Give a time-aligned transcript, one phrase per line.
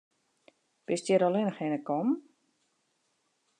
[0.91, 2.19] Bist hjir allinne hinne kommen?